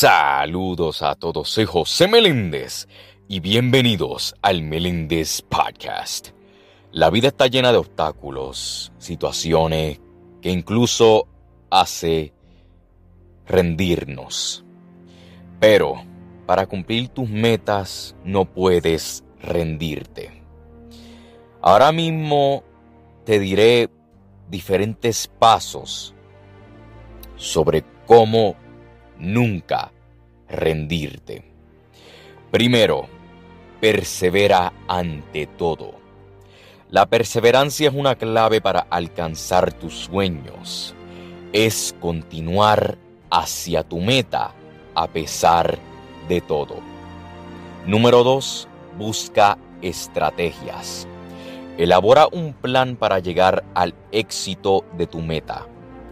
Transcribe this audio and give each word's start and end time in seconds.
Saludos 0.00 1.02
a 1.02 1.16
todos, 1.16 1.48
soy 1.48 1.64
José 1.64 2.06
Meléndez 2.06 2.86
y 3.26 3.40
bienvenidos 3.40 4.32
al 4.42 4.62
Meléndez 4.62 5.42
Podcast. 5.42 6.28
La 6.92 7.10
vida 7.10 7.26
está 7.26 7.48
llena 7.48 7.72
de 7.72 7.78
obstáculos, 7.78 8.92
situaciones 8.98 10.00
que 10.40 10.50
incluso 10.50 11.26
hace 11.68 12.32
rendirnos. 13.44 14.64
Pero 15.58 15.94
para 16.46 16.66
cumplir 16.66 17.08
tus 17.08 17.28
metas 17.28 18.14
no 18.22 18.44
puedes 18.44 19.24
rendirte. 19.42 20.44
Ahora 21.60 21.90
mismo 21.90 22.62
te 23.24 23.40
diré 23.40 23.90
diferentes 24.48 25.26
pasos 25.26 26.14
sobre 27.34 27.84
cómo 28.06 28.54
nunca 29.18 29.92
rendirte. 30.48 31.44
Primero, 32.50 33.06
persevera 33.80 34.72
ante 34.86 35.46
todo. 35.46 35.94
La 36.90 37.06
perseverancia 37.06 37.88
es 37.88 37.94
una 37.94 38.14
clave 38.14 38.60
para 38.60 38.80
alcanzar 38.80 39.72
tus 39.74 39.94
sueños. 39.94 40.94
Es 41.52 41.94
continuar 42.00 42.96
hacia 43.30 43.82
tu 43.82 43.98
meta 44.00 44.54
a 44.94 45.06
pesar 45.06 45.78
de 46.28 46.40
todo. 46.40 46.76
Número 47.86 48.24
2. 48.24 48.68
Busca 48.96 49.58
estrategias. 49.82 51.06
Elabora 51.76 52.26
un 52.32 52.54
plan 52.54 52.96
para 52.96 53.18
llegar 53.18 53.64
al 53.74 53.94
éxito 54.10 54.84
de 54.96 55.06
tu 55.06 55.20
meta. 55.20 55.66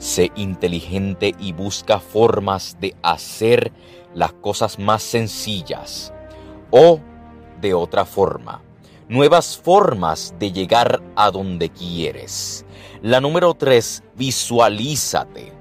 Sé 0.00 0.32
inteligente 0.34 1.34
y 1.38 1.52
busca 1.52 2.00
formas 2.00 2.78
de 2.80 2.96
hacer 3.02 3.70
las 4.14 4.32
cosas 4.32 4.78
más 4.78 5.02
sencillas. 5.02 6.10
O, 6.70 7.00
de 7.60 7.74
otra 7.74 8.06
forma, 8.06 8.62
nuevas 9.10 9.58
formas 9.58 10.34
de 10.38 10.52
llegar 10.52 11.02
a 11.16 11.30
donde 11.30 11.68
quieres. 11.68 12.64
La 13.02 13.20
número 13.20 13.52
3, 13.52 14.02
visualízate. 14.16 15.52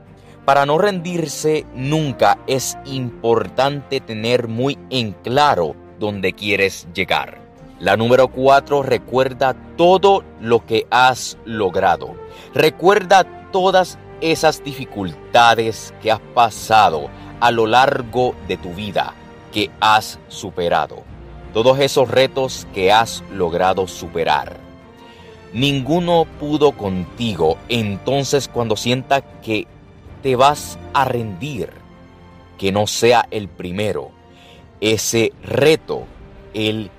Para 0.46 0.66
no 0.66 0.78
rendirse 0.78 1.66
nunca 1.76 2.40
es 2.48 2.78
importante 2.86 4.00
tener 4.00 4.48
muy 4.48 4.80
en 4.90 5.12
claro 5.12 5.76
dónde 6.00 6.32
quieres 6.32 6.88
llegar. 6.94 7.42
La 7.82 7.98
número 7.98 8.30
4, 8.30 8.84
recuerda 8.84 9.54
todo 9.76 10.24
lo 10.40 10.66
que 10.66 10.88
has 10.92 11.38
logrado. 11.44 12.16
Recuerda 12.54 13.26
todas 13.52 13.98
esas 14.22 14.64
dificultades 14.64 15.94
que 16.02 16.12
has 16.12 16.20
pasado 16.34 17.10
a 17.40 17.52
lo 17.52 17.66
largo 17.66 18.36
de 18.48 18.58
tu 18.58 18.74
vida, 18.74 19.14
que 19.52 19.72
has 19.80 20.20
superado, 20.28 21.04
todos 21.54 21.80
esos 21.80 22.10
retos 22.10 22.68
que 22.74 22.92
has 22.92 23.24
logrado 23.34 23.88
superar. 23.88 24.58
Ninguno 25.54 26.26
pudo 26.40 26.74
contigo, 26.74 27.58
entonces 27.70 28.48
cuando 28.48 28.76
sienta 28.76 29.22
que 29.22 29.68
te 30.22 30.36
vas 30.36 30.78
a 30.94 31.06
rendir, 31.06 31.72
que 32.58 32.72
no 32.72 32.86
sea 32.88 33.28
el 33.32 33.48
primero, 33.48 34.12
ese 34.82 35.34
reto, 35.42 36.04
el 36.54 36.92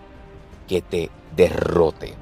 que 0.66 0.82
te 0.82 1.10
derrote. 1.36 2.14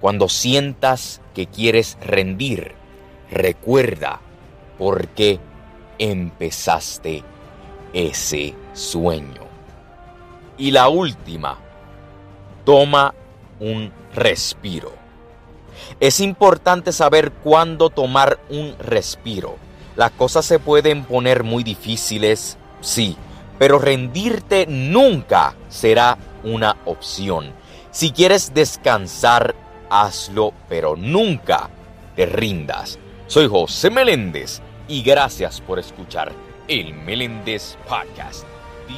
Cuando 0.00 0.28
sientas 0.28 1.20
que 1.34 1.46
quieres 1.46 1.98
rendir, 2.00 2.74
recuerda 3.30 4.20
por 4.78 5.08
qué 5.08 5.40
empezaste 5.98 7.22
ese 7.92 8.54
sueño. 8.72 9.42
Y 10.58 10.70
la 10.70 10.88
última, 10.88 11.58
toma 12.64 13.14
un 13.60 13.92
respiro. 14.14 14.92
Es 16.00 16.20
importante 16.20 16.92
saber 16.92 17.32
cuándo 17.32 17.90
tomar 17.90 18.38
un 18.48 18.74
respiro. 18.78 19.56
Las 19.96 20.10
cosas 20.12 20.44
se 20.44 20.58
pueden 20.58 21.04
poner 21.04 21.42
muy 21.42 21.62
difíciles, 21.62 22.58
sí, 22.80 23.16
pero 23.58 23.78
rendirte 23.78 24.66
nunca 24.68 25.54
será 25.68 26.18
una 26.44 26.76
opción. 26.84 27.52
Si 27.90 28.10
quieres 28.10 28.52
descansar, 28.52 29.54
hazlo, 29.88 30.52
pero 30.68 30.96
nunca 30.96 31.70
te 32.14 32.26
rindas. 32.26 32.98
Soy 33.28 33.48
José 33.48 33.90
Meléndez 33.90 34.62
y 34.86 35.02
gracias 35.02 35.60
por 35.60 35.80
escuchar 35.80 36.32
el 36.68 36.94
Meléndez 36.94 37.76
Podcast. 37.88 38.46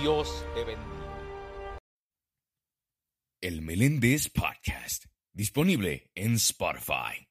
Dios 0.02 0.44
te 0.54 0.64
bendiga. 0.64 1.78
El 3.40 3.62
Meléndez 3.62 4.28
Podcast, 4.28 5.06
disponible 5.32 6.10
en 6.14 6.34
Spotify. 6.34 7.27